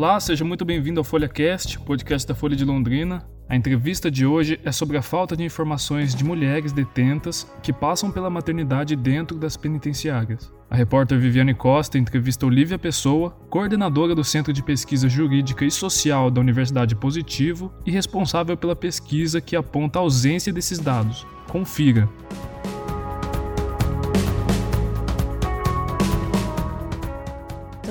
[0.00, 3.22] Olá, seja muito bem-vindo ao FolhaCast, podcast da Folha de Londrina.
[3.46, 8.10] A entrevista de hoje é sobre a falta de informações de mulheres detentas que passam
[8.10, 10.50] pela maternidade dentro das penitenciárias.
[10.70, 16.30] A repórter Viviane Costa entrevista Olivia Pessoa, coordenadora do Centro de Pesquisa Jurídica e Social
[16.30, 21.26] da Universidade Positivo e responsável pela pesquisa que aponta a ausência desses dados.
[21.46, 22.08] Confira.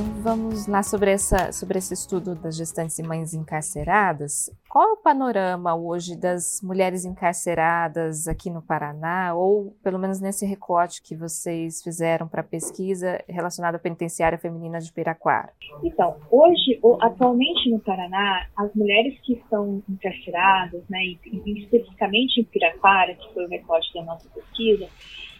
[0.01, 4.49] Vamos lá sobre, essa, sobre esse estudo das gestantes e mães encarceradas.
[4.69, 10.45] Qual é o panorama hoje das mulheres encarceradas aqui no Paraná, ou pelo menos nesse
[10.45, 15.51] recorte que vocês fizeram para a pesquisa relacionada à penitenciária feminina de Piraquara?
[15.83, 20.99] Então, hoje, atualmente no Paraná, as mulheres que estão encarceradas, né,
[21.45, 24.87] especificamente em Piraquara, que foi o recorte da nossa pesquisa,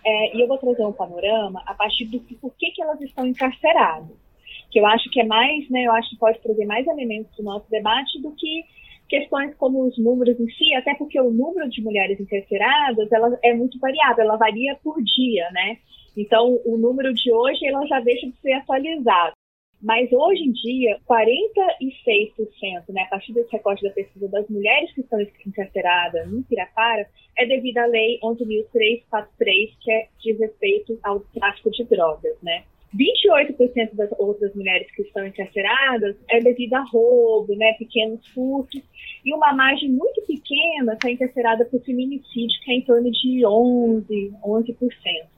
[0.05, 4.28] é, e eu vou trazer um panorama a partir do porquê que elas estão encarceradas
[4.71, 7.43] que eu acho que é mais, né, eu acho que pode trazer mais elementos do
[7.43, 8.63] nosso debate do que
[9.07, 13.53] questões como os números em si, até porque o número de mulheres encarceradas ela é
[13.53, 15.77] muito variável, ela varia por dia, né?
[16.15, 19.33] Então, o número de hoje ela já deixa de ser atualizado.
[19.81, 24.99] Mas hoje em dia, 46%, né, a partir desse recorte da pesquisa das mulheres que
[24.99, 31.71] estão encarceradas em Pirapara, é devido à Lei 11.343, que é, diz respeito ao tráfico
[31.71, 32.63] de drogas, né?
[32.95, 38.81] 28% das outras mulheres que estão encarceradas é devido a roubo, né, pequenos furtos,
[39.23, 44.33] e uma margem muito pequena está encarcerada por feminicídio, que é em torno de 11,
[44.43, 44.75] 11%,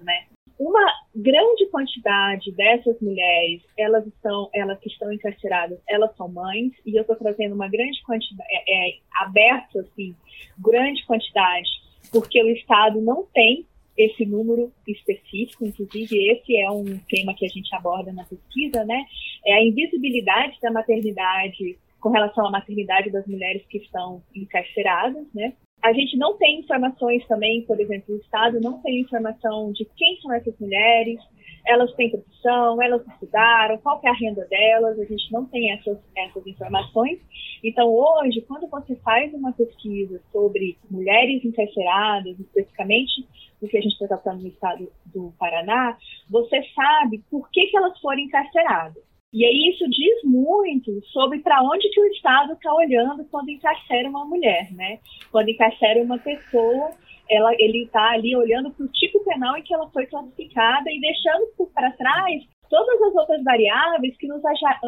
[0.01, 0.25] né.
[0.57, 6.95] Uma grande quantidade dessas mulheres, elas estão, elas que estão encarceradas, elas são mães, e
[6.95, 10.15] eu estou trazendo uma grande quantidade, é, é aberto assim,
[10.59, 11.69] grande quantidade,
[12.11, 13.65] porque o Estado não tem
[13.97, 19.05] esse número específico, inclusive esse é um tema que a gente aborda na pesquisa, né?
[19.45, 25.53] É a invisibilidade da maternidade com relação à maternidade das mulheres que estão encarceradas, né?
[25.81, 30.19] A gente não tem informações também, por exemplo, o Estado não tem informação de quem
[30.21, 31.19] são essas mulheres,
[31.65, 35.97] elas têm profissão, elas estudaram, qual é a renda delas, a gente não tem essas,
[36.15, 37.19] essas informações.
[37.63, 43.27] Então, hoje, quando você faz uma pesquisa sobre mulheres encarceradas, especificamente
[43.61, 45.97] do que a gente está tratando no estado do Paraná,
[46.29, 49.11] você sabe por que, que elas foram encarceradas.
[49.33, 54.09] E aí isso diz muito sobre para onde que o Estado está olhando quando encarcera
[54.09, 54.99] uma mulher, né?
[55.31, 56.91] Quando encarcera uma pessoa,
[57.31, 60.99] ela, ele está ali olhando para o tipo penal em que ela foi classificada e
[60.99, 64.41] deixando para trás todas as outras variáveis que nos,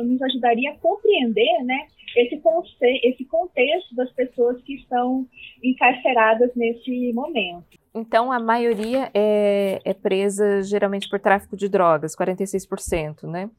[0.03, 2.41] nos ajudaria a compreender, né, esse,
[3.03, 5.27] esse contexto das pessoas que estão
[5.61, 7.65] encarceradas nesse momento.
[7.93, 13.49] Então, a maioria é, é presa geralmente por tráfico de drogas, 46%, né?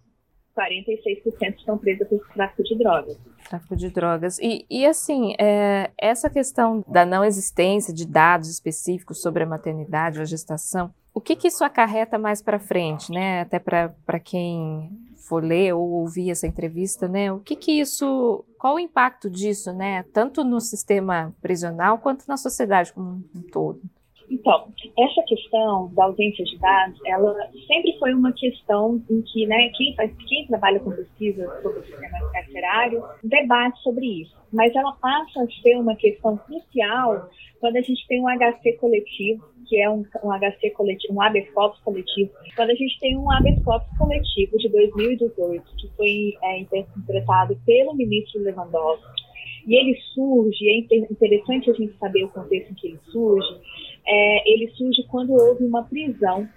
[0.57, 3.19] 46% estão presas por tráfico de drogas.
[3.49, 4.39] Tráfico de drogas.
[4.39, 10.19] E, e assim, é, essa questão da não existência de dados específicos sobre a maternidade
[10.19, 13.43] ou a gestação, o que, que isso acarreta mais para frente, né?
[13.43, 14.91] Até para quem
[15.29, 17.33] for ler ou ouvir essa entrevista, né?
[17.33, 20.03] O que que isso, qual o impacto disso, né?
[20.13, 23.81] Tanto no sistema prisional quanto na sociedade como um todo?
[24.31, 24.69] Então,
[24.99, 27.35] essa questão da ausência de dados, ela
[27.67, 31.85] sempre foi uma questão em que, né, quem, faz, quem trabalha com pesquisa sobre o
[31.85, 34.35] sistema carcerário debate sobre isso.
[34.53, 37.29] Mas ela passa a ser uma questão crucial
[37.61, 41.51] quando a gente tem um HC coletivo, que é um, um HC coletivo, um habeas
[41.51, 46.59] corpus coletivo, quando a gente tem um habeas corpus coletivo de 2018, que foi é,
[46.61, 49.25] interpretado pelo ministro Lewandowski,
[49.67, 50.77] e ele surge, é
[51.11, 53.49] interessante a gente saber o contexto em que ele surge,
[54.07, 56.49] é, ele surge quando houve uma prisão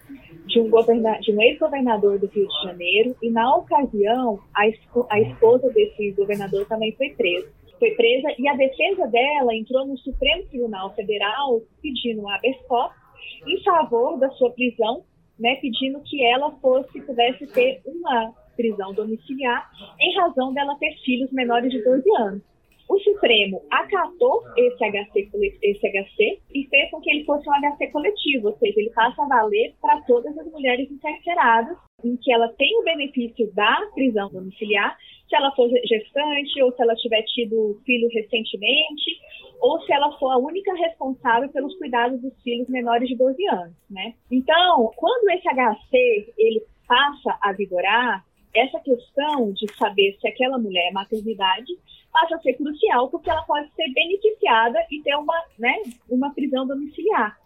[0.45, 5.69] de um, um ex-governador do Rio de Janeiro, e na ocasião, a, esp a esposa
[5.69, 7.47] desse governador também foi presa.
[7.79, 12.97] Foi presa e a defesa dela entrou no Supremo Tribunal Federal pedindo um habeas corpus
[13.45, 15.03] em favor da sua prisão,
[15.39, 19.69] né, pedindo que ela fosse pudesse ter uma prisão domiciliar
[19.99, 22.41] em razão dela ter filhos menores de 12 anos.
[22.89, 25.29] O Supremo acatou esse HC,
[25.61, 29.21] esse HC e fez com que ele fosse um HC coletivo, ou seja, ele passa
[29.23, 34.29] a valer para todas as mulheres encarceradas, em que ela tem o benefício da prisão
[34.29, 34.97] domiciliar,
[35.27, 39.19] se ela for gestante ou se ela tiver tido filho recentemente,
[39.59, 43.75] ou se ela for a única responsável pelos cuidados dos filhos menores de 12 anos,
[43.89, 44.13] né?
[44.31, 50.89] Então, quando esse HC ele passa a vigorar, essa questão de saber se aquela mulher
[50.89, 51.71] é maternidade
[52.11, 55.75] passa a ser crucial, porque ela pode ser beneficiada e ter uma, né,
[56.09, 57.37] uma prisão domiciliar.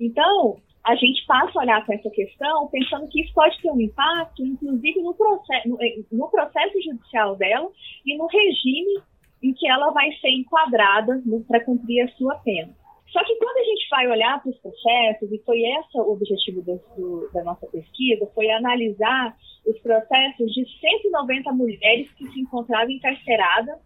[0.00, 3.80] Então, a gente passa a olhar para essa questão pensando que isso pode ter um
[3.80, 5.78] impacto, inclusive no processo, no,
[6.12, 7.68] no processo judicial dela
[8.04, 9.02] e no regime
[9.42, 12.72] em que ela vai ser enquadrada para cumprir a sua pena.
[13.08, 16.62] Só que quando a gente vai olhar para os processos, e foi esse o objetivo
[17.32, 19.36] da nossa pesquisa, foi analisar
[19.66, 23.78] os processos de 190 mulheres que se encontravam encarceradas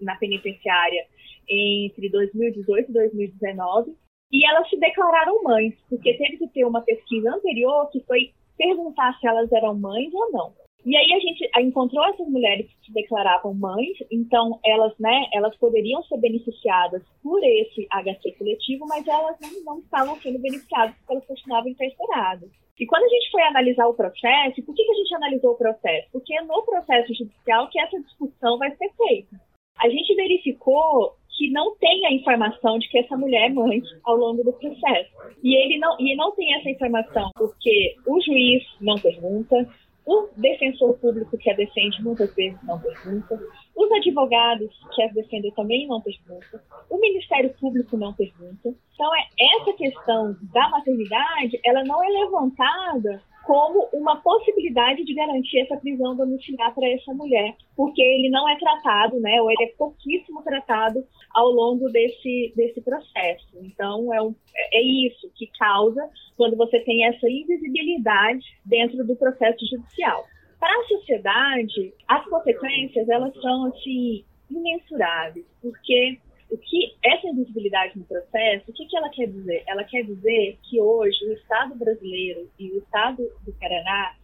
[0.00, 1.06] na penitenciária
[1.48, 3.94] entre 2018 e 2019,
[4.32, 9.18] e elas se declararam mães, porque teve que ter uma pesquisa anterior que foi perguntar
[9.20, 10.52] se elas eram mães ou não.
[10.84, 15.56] E aí a gente encontrou essas mulheres que se declaravam mães, então elas, né, elas
[15.56, 21.12] poderiam ser beneficiadas por esse HC coletivo, mas elas não, não estavam sendo beneficiadas porque
[21.12, 22.50] elas continuavam encarceradas.
[22.78, 25.58] E quando a gente foi analisar o processo, por que, que a gente analisou o
[25.58, 26.08] processo?
[26.12, 29.40] Porque é no processo judicial que essa discussão vai ser feita.
[29.78, 34.16] A gente verificou que não tem a informação de que essa mulher é mãe ao
[34.16, 35.10] longo do processo.
[35.42, 39.68] E ele não, e não tem essa informação porque o juiz não pergunta,
[40.06, 43.40] o defensor público que a defende muitas vezes não pergunta.
[43.74, 46.60] Os advogados que as defendem também não perguntam.
[46.90, 48.74] O Ministério Público não pergunta.
[48.94, 55.60] Então, é, essa questão da maternidade, ela não é levantada como uma possibilidade de garantir
[55.60, 59.74] essa prisão domiciliar para essa mulher, porque ele não é tratado, né, ou ele é
[59.76, 61.04] pouquíssimo tratado
[61.34, 63.46] ao longo desse, desse processo.
[63.62, 64.34] Então, é, um,
[64.72, 70.24] é isso que causa quando você tem essa invisibilidade dentro do processo judicial.
[70.60, 76.18] Para a sociedade, as consequências, elas são, assim, imensuráveis, porque
[76.50, 79.64] o que essa invisibilidade no processo, o que, que ela quer dizer?
[79.66, 84.14] Ela quer dizer que hoje o Estado brasileiro e o Estado do Paraná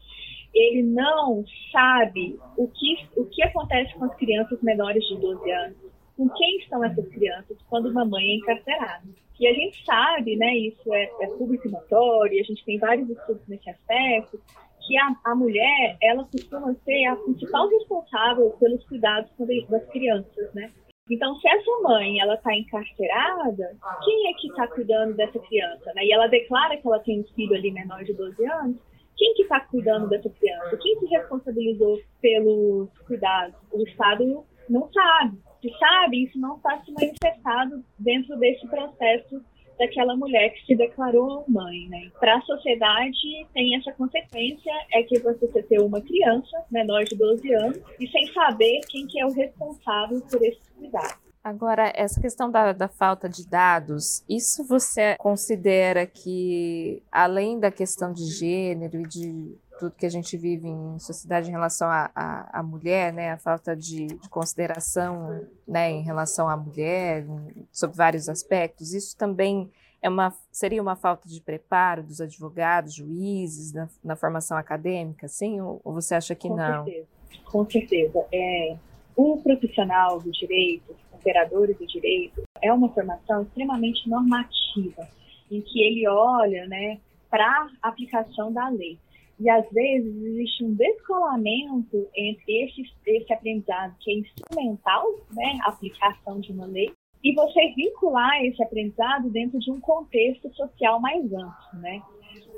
[0.55, 5.77] ele não sabe o que, o que acontece com as crianças menores de 12 anos,
[6.21, 9.09] com quem estão essas crianças quando uma mãe é encarcerada.
[9.41, 13.09] E a gente sabe, né, isso é, é público e notório, a gente tem vários
[13.09, 14.39] estudos nesse aspecto,
[14.87, 19.31] que a, a mulher, ela costuma ser a principal responsável pelos cuidados
[19.71, 20.71] das crianças, né?
[21.11, 25.91] Então, se essa mãe ela está encarcerada, quem é que está cuidando dessa criança?
[25.95, 26.05] Né?
[26.05, 28.77] E ela declara que ela tem um filho ali menor de 12 anos.
[29.17, 30.77] Quem que está cuidando dessa criança?
[30.77, 33.57] Quem se responsabilizou pelos cuidados?
[33.73, 35.37] O Estado não sabe.
[35.61, 39.43] Se sabe, isso não está se manifestado dentro desse processo
[39.81, 42.11] daquela mulher que se declarou mãe, né?
[42.21, 47.55] Para a sociedade tem essa consequência é que você ter uma criança menor de 12
[47.55, 51.19] anos e sem saber quem que é o responsável por esse cuidado.
[51.43, 58.13] Agora, essa questão da, da, falta de dados, isso você considera que, além da questão
[58.13, 63.15] de gênero e de tudo que a gente vive em sociedade em relação à mulher,
[63.15, 67.25] né, a falta de, de, consideração né, em relação à mulher,
[67.73, 69.71] sobre vários aspectos, isso também
[70.03, 75.63] é uma, seria uma falta de preparo dos advogados, juízes, na, na formação acadêmica, sim?
[75.63, 76.85] Ou, ou, você acha que Com não?
[76.85, 77.07] Certeza.
[77.45, 78.27] Com certeza.
[78.33, 78.77] É,
[79.17, 85.09] o profissional do direito, operadores do direito, é uma formação extremamente normativa,
[85.51, 86.99] em que ele olha né,
[87.31, 87.47] para
[87.83, 88.99] a aplicação da lei.
[89.41, 95.71] E às vezes existe um descolamento entre esse, esse aprendizado que é instrumental, né, a
[95.71, 96.93] aplicação de uma lei,
[97.25, 102.03] e você vincular esse aprendizado dentro de um contexto social mais amplo, né?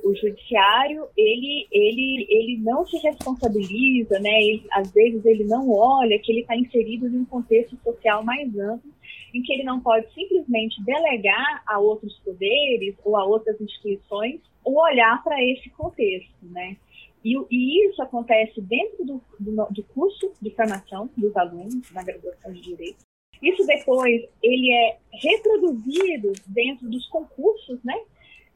[0.02, 4.42] O judiciário, ele, ele, ele não se responsabiliza, né?
[4.42, 8.48] Ele, às vezes ele não olha que ele está inserido em um contexto social mais
[8.58, 8.90] amplo,
[9.32, 14.80] em que ele não pode simplesmente delegar a outros poderes ou a outras instituições o
[14.80, 16.76] olhar para esse contexto, né?
[17.24, 22.52] E, e, isso acontece dentro do, do, do, curso de formação dos alunos na graduação
[22.52, 23.04] de Direito.
[23.40, 27.94] Isso depois, ele é reproduzido dentro dos concursos, né?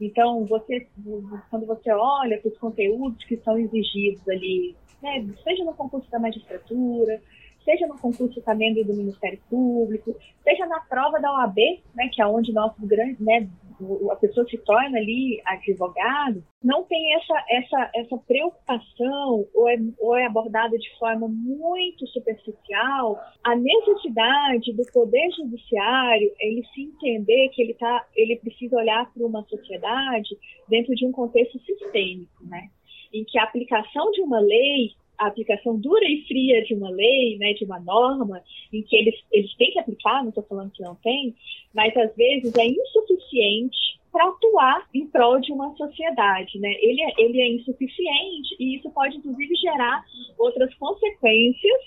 [0.01, 0.87] Então, você,
[1.51, 6.19] quando você olha para os conteúdos que são exigidos ali, né, seja no concurso da
[6.19, 7.21] magistratura,
[7.67, 11.57] seja no concurso também do Ministério Público, seja na prova da OAB,
[11.95, 13.51] né, que é onde nossos grandes, né,
[14.11, 20.17] a pessoa se torna ali advogado, não tem essa, essa, essa preocupação ou é, ou
[20.17, 27.63] é abordada de forma muito superficial a necessidade do poder judiciário ele se entender que
[27.63, 30.37] ele tá, ele precisa olhar para uma sociedade
[30.69, 32.69] dentro de um contexto sistêmico, né?
[33.13, 37.37] Em que a aplicação de uma lei a aplicação dura e fria de uma lei,
[37.39, 38.43] né, de uma norma,
[38.73, 41.35] em que eles, eles têm que aplicar, não estou falando que não tem,
[41.75, 46.73] mas às vezes é insuficiente para atuar em prol de uma sociedade, né?
[46.81, 50.05] Ele é, ele é insuficiente e isso pode inclusive gerar
[50.39, 51.81] outras consequências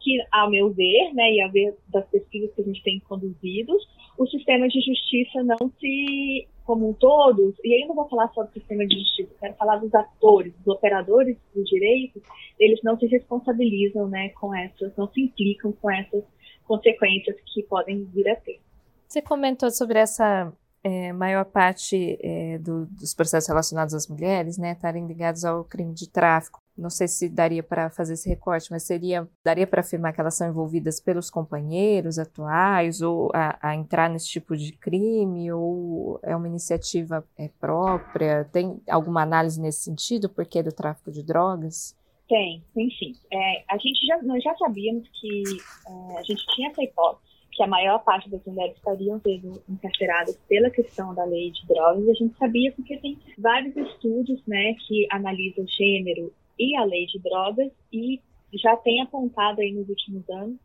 [0.00, 3.86] que, ao meu ver, né, e a ver das pesquisas que a gente tem conduzidos,
[4.16, 8.28] o sistema de justiça não se, como um todo, e aí eu não vou falar
[8.32, 12.22] só do sistema de justiça, quero falar dos atores, dos operadores do direito,
[12.58, 16.24] eles não se responsabilizam, né, com essas, não se implicam com essas
[16.64, 18.60] consequências que podem vir a ter.
[19.08, 20.52] Você comentou sobre essa
[20.84, 25.94] é, maior parte é, do, dos processos relacionados às mulheres, né, estarem ligados ao crime
[25.94, 26.60] de tráfico.
[26.76, 30.34] Não sei se daria para fazer esse recorte, mas seria daria para afirmar que elas
[30.34, 36.36] são envolvidas pelos companheiros atuais ou a, a, entrar nesse tipo de crime ou é
[36.36, 38.44] uma iniciativa é, própria?
[38.52, 40.28] Tem alguma análise nesse sentido?
[40.28, 41.96] Porque do tráfico de drogas?
[42.28, 43.12] Tem, sim.
[43.32, 45.42] É, a gente já, nós já sabíamos que
[45.86, 50.36] é, a gente tinha essa hipótese que a maior parte das mulheres estariam sendo encarceradas
[50.48, 52.08] pela questão da lei de drogas.
[52.08, 57.18] A gente sabia porque tem vários estudos, né, que analisam gênero e a lei de
[57.20, 58.20] drogas e
[58.52, 60.58] já tem apontado aí nos últimos anos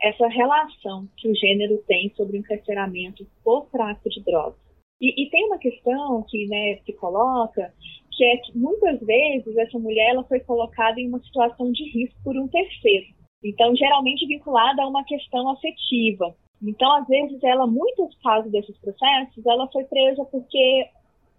[0.00, 4.58] essa relação que o gênero tem sobre o encarceramento por tráfico de drogas.
[5.00, 7.72] E, e tem uma questão que né, se coloca
[8.10, 12.16] que é que muitas vezes essa mulher ela foi colocada em uma situação de risco
[12.22, 13.06] por um terceiro.
[13.44, 16.34] Então, geralmente vinculada a uma questão afetiva.
[16.62, 20.88] Então, às vezes, ela, muitos casos desses processos, ela foi presa porque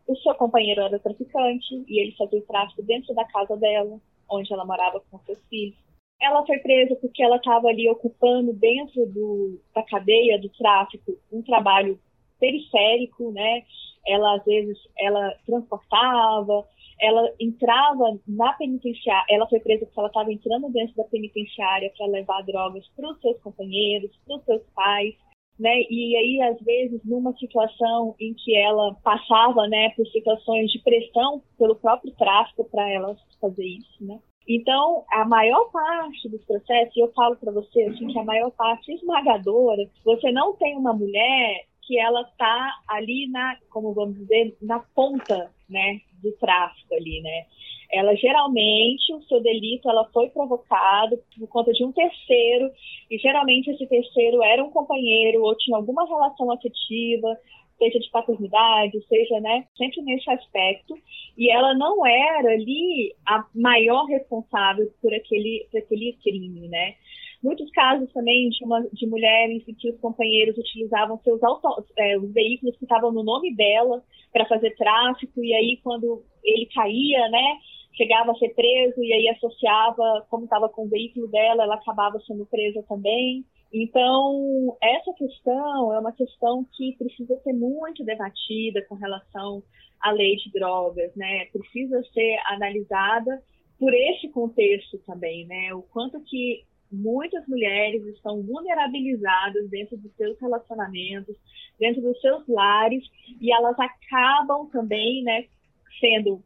[0.05, 4.51] o seu companheiro era traficante e ele fazia o tráfico dentro da casa dela, onde
[4.53, 5.77] ela morava com seus filhos.
[6.21, 11.41] Ela foi presa porque ela estava ali ocupando dentro do, da cadeia do tráfico um
[11.41, 11.99] trabalho
[12.39, 13.63] periférico, né?
[14.05, 16.65] Ela às vezes ela transportava,
[17.03, 22.07] ela entrava na penitenciária, ela foi presa porque ela estava entrando dentro da penitenciária para
[22.07, 25.15] levar drogas para os seus companheiros, para os seus pais,
[25.59, 25.81] né?
[25.89, 31.41] E aí às vezes numa situação em que ela passava, né, por situações de pressão
[31.57, 34.19] pelo próprio tráfico para ela fazer isso, né?
[34.47, 38.51] Então, a maior parte dos processos, e eu falo para você assim, que a maior
[38.51, 44.57] parte esmagadora, você não tem uma mulher que ela está ali na, como vamos dizer,
[44.61, 47.45] na ponta, né, do tráfico ali, né?
[47.91, 52.71] Ela geralmente, o seu delito, ela foi provocado por conta de um terceiro,
[53.11, 57.37] e geralmente esse terceiro era um companheiro ou tinha alguma relação afetiva,
[57.77, 60.95] seja de paternidade, seja, né, sempre nesse aspecto,
[61.37, 66.95] e ela não era ali a maior responsável por aquele, por aquele crime, né?
[67.43, 72.17] Muitos casos também de, uma, de mulheres em que os companheiros utilizavam seus auto, é,
[72.17, 77.27] os veículos que estavam no nome dela para fazer tráfico, e aí quando ele caía,
[77.27, 77.57] né,
[77.97, 82.17] chegava a ser preso, e aí associava, como estava com o veículo dela, ela acabava
[82.21, 83.43] sendo presa também.
[83.73, 89.63] Então, essa questão é uma questão que precisa ser muito debatida com relação
[89.99, 91.45] à lei de drogas, né?
[91.51, 93.43] Precisa ser analisada
[93.79, 95.73] por esse contexto também, né?
[95.73, 101.35] O quanto que muitas mulheres estão vulnerabilizadas dentro dos seus relacionamentos,
[101.79, 103.03] dentro dos seus lares,
[103.41, 105.45] e elas acabam também, né,
[105.99, 106.41] sendo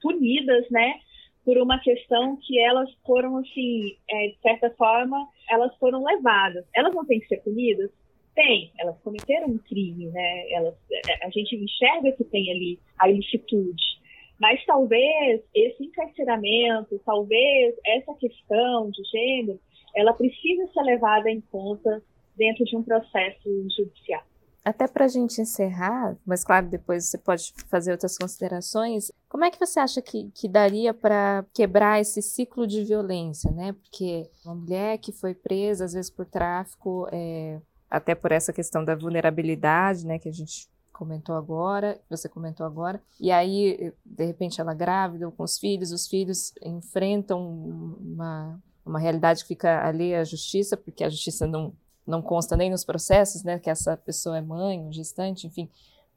[0.00, 1.00] punidas, né,
[1.44, 6.64] por uma questão que elas foram, assim, é, de certa forma, elas foram levadas.
[6.74, 7.90] Elas não têm que ser punidas?
[8.34, 13.10] Tem, elas cometeram um crime, né, elas, é, a gente enxerga que tem ali a
[13.10, 13.98] ilicitude,
[14.40, 19.58] mas talvez esse encarceramento, talvez essa questão de gênero,
[19.98, 22.02] ela precisa ser levada em conta
[22.36, 24.22] dentro de um processo judicial.
[24.64, 29.10] Até para a gente encerrar, mas claro, depois você pode fazer outras considerações.
[29.28, 33.72] Como é que você acha que, que daria para quebrar esse ciclo de violência, né?
[33.72, 38.84] Porque uma mulher que foi presa, às vezes por tráfico, é, até por essa questão
[38.84, 44.60] da vulnerabilidade, né, que a gente comentou agora, você comentou agora, e aí, de repente,
[44.60, 50.14] ela grávida ou com os filhos, os filhos enfrentam uma, uma realidade que fica ali
[50.14, 51.72] à justiça, porque a justiça não,
[52.06, 55.68] não consta nem nos processos, né, que essa pessoa é mãe, um gestante, enfim.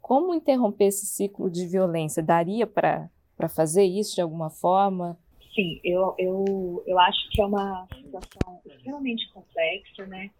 [0.01, 2.23] Como interromper esse ciclo de violência?
[2.23, 3.09] Daria para
[3.49, 5.17] fazer isso de alguma forma?
[5.53, 10.31] Sim, eu, eu, eu acho que é uma situação extremamente complexa, né?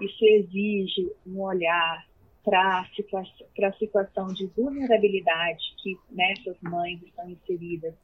[0.00, 2.04] Isso exige um olhar
[2.44, 3.46] para a situação,
[3.78, 7.94] situação de vulnerabilidade que nessas né, mães estão inseridas,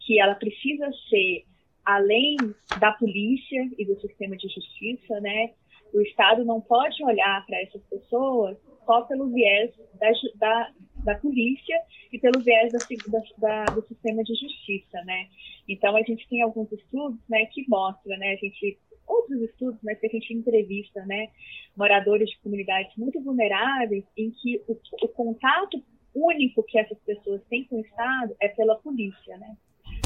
[0.00, 1.44] que ela precisa ser
[1.86, 2.36] além
[2.80, 5.52] da polícia e do sistema de justiça, né,
[5.94, 10.72] o Estado não pode olhar para essas pessoas só pelo viés da, da,
[11.04, 11.80] da polícia
[12.12, 15.28] e pelo viés da, da, do sistema de justiça, né?
[15.68, 19.94] Então a gente tem alguns estudos, né, que mostram, né, a gente outros estudos, né,
[19.94, 21.28] que a gente entrevista, né,
[21.76, 25.80] moradores de comunidades muito vulneráveis, em que o, o contato
[26.14, 29.56] único que essas pessoas têm com o Estado é pela polícia, né?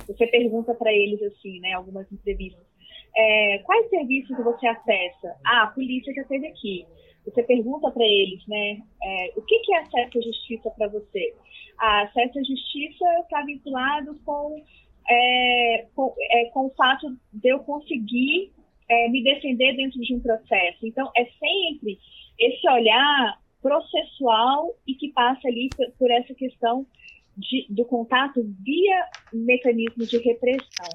[0.07, 2.65] Você pergunta para eles assim, né, algumas entrevistas,
[3.17, 5.37] é, quais serviços você acessa?
[5.45, 6.87] Ah, a polícia já esteve aqui.
[7.25, 8.81] Você pergunta para eles, né?
[9.03, 11.35] É, o que, que é acesso à justiça para você?
[11.79, 14.63] Ah, acesso à justiça está vinculado com,
[15.09, 18.53] é, com, é, com, o fato de eu conseguir
[18.89, 20.87] é, me defender dentro de um processo.
[20.87, 21.99] Então, é sempre
[22.39, 26.87] esse olhar processual e que passa ali por, por essa questão
[27.37, 30.89] de, do contato via mecanismo de repressão.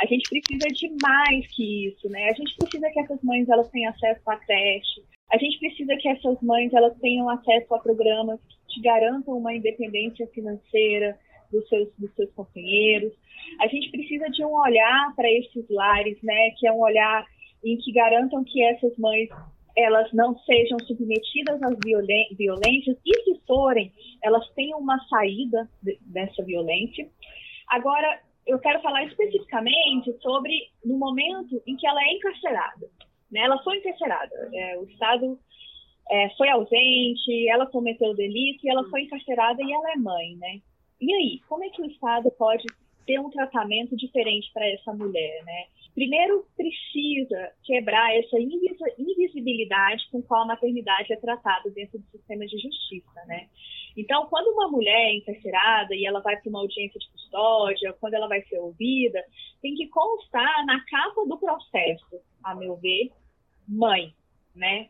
[0.00, 2.28] A gente precisa de mais que isso, né?
[2.28, 5.02] A gente precisa que essas mães elas tenham acesso à creche.
[5.32, 9.54] A gente precisa que essas mães elas tenham acesso a programas que te garantam uma
[9.54, 11.18] independência financeira
[11.50, 13.12] dos seus, dos seus companheiros.
[13.60, 16.50] A gente precisa de um olhar para esses lares, né?
[16.58, 17.24] Que é um olhar
[17.64, 19.28] em que garantam que essas mães
[19.76, 25.68] elas não sejam submetidas às violências e se forem, elas tenham uma saída
[26.02, 27.08] dessa violência.
[27.68, 32.86] Agora, eu quero falar especificamente sobre no momento em que ela é encarcerada.
[33.30, 33.40] Né?
[33.40, 35.38] Ela foi encarcerada, é, o Estado
[36.10, 40.36] é, foi ausente, ela cometeu o delito e ela foi encarcerada e ela é mãe,
[40.36, 40.60] né?
[41.00, 42.64] E aí, como é que o Estado pode
[43.06, 45.66] ter um tratamento diferente para essa mulher, né?
[45.94, 48.36] Primeiro, precisa quebrar essa
[48.98, 53.48] invisibilidade com qual a maternidade é tratada dentro do sistema de justiça, né?
[53.96, 58.14] Então, quando uma mulher é encarcerada e ela vai para uma audiência de custódia, quando
[58.14, 59.22] ela vai ser ouvida,
[59.62, 63.12] tem que constar na capa do processo, a meu ver,
[63.68, 64.12] mãe,
[64.54, 64.88] né?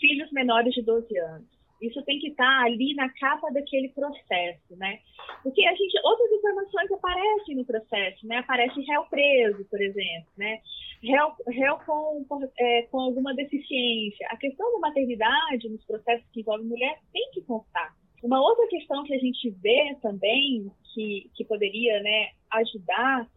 [0.00, 1.55] Filhos menores de 12 anos.
[1.80, 4.98] Isso tem que estar ali na capa daquele processo, né?
[5.42, 8.38] Porque a gente, outras informações aparecem no processo, né?
[8.38, 10.60] Aparece réu preso, por exemplo, né?
[11.02, 12.24] Réu, réu com,
[12.58, 14.26] é, com alguma deficiência.
[14.30, 17.94] A questão da maternidade nos processos que envolvem mulher tem que constar.
[18.22, 23.28] Uma outra questão que a gente vê também, que, que poderia né, ajudar,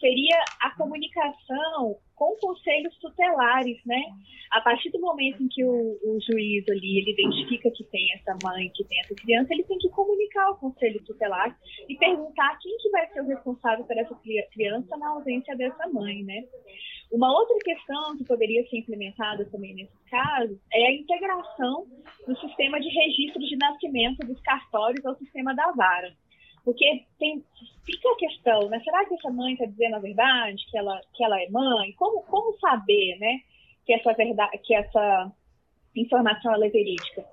[0.00, 4.02] seria a comunicação com conselhos tutelares, né?
[4.50, 8.36] A partir do momento em que o, o, juiz ali ele identifica que tem essa
[8.42, 11.56] mãe, que tem essa criança, ele tem que comunicar ao conselho tutelar
[11.88, 14.14] e perguntar quem que vai ser o responsável por essa
[14.52, 16.44] criança na ausência dessa mãe, né?
[17.10, 21.86] Uma outra questão que poderia ser implementada também nesse caso é a integração
[22.26, 26.12] no sistema de registro de nascimento dos cartórios ao sistema da vara.
[26.64, 27.44] Porque tem,
[27.84, 28.80] fica a questão, né?
[28.82, 31.92] Será que essa mãe está dizendo a verdade, que ela, que ela é mãe?
[31.92, 33.40] Como, como saber, né,
[33.84, 35.32] que essa verdade, que essa
[35.94, 37.24] informação é verídica?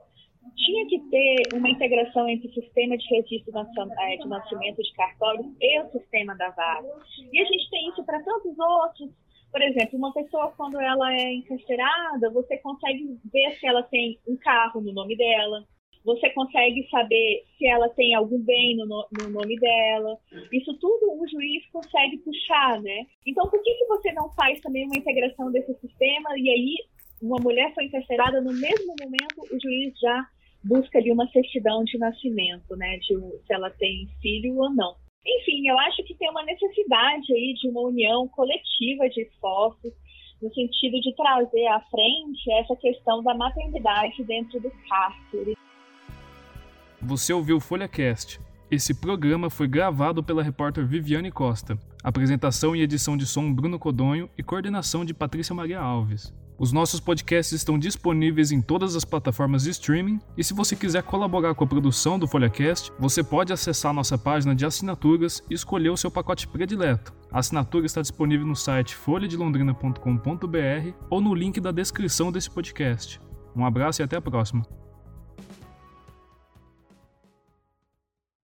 [0.55, 3.53] Tinha que ter uma integração entre o sistema de registro
[3.99, 6.87] é, de nascimento de cartórios e o sistema da vara.
[7.31, 9.09] E a gente tem isso para tantos outros.
[9.51, 14.35] Por exemplo, uma pessoa, quando ela é encarcerada, você consegue ver se ela tem um
[14.37, 15.63] carro no nome dela,
[16.03, 20.17] você consegue saber se ela tem algum bem no, no, nome dela.
[20.51, 23.05] Isso tudo o juiz consegue puxar, né?
[23.25, 26.75] Então, por que, que você não faz também uma integração desse sistema e aí
[27.21, 30.27] uma mulher foi encarcerada no mesmo momento, o juiz já
[30.63, 32.97] busca ali uma certidão de nascimento, né?
[32.97, 34.95] De se ela tem filho ou não.
[35.25, 39.93] Enfim, eu acho que tem uma necessidade aí de uma união coletiva de esforços
[40.41, 45.55] no sentido de trazer à frente essa questão da maternidade dentro do cárcere.
[47.03, 48.39] Você ouviu FolhaCast.
[48.69, 51.77] Esse programa foi gravado pela repórter Viviane Costa.
[52.03, 56.31] Apresentação e edição de som Bruno Codonho e coordenação de Patrícia Maria Alves.
[56.59, 61.01] Os nossos podcasts estão disponíveis em todas as plataformas de streaming e se você quiser
[61.01, 65.89] colaborar com a produção do FolhaCast, você pode acessar nossa página de assinaturas e escolher
[65.89, 67.11] o seu pacote predileto.
[67.31, 73.19] A assinatura está disponível no site folhadelondrina.com.br ou no link da descrição desse podcast.
[73.55, 74.63] Um abraço e até a próxima.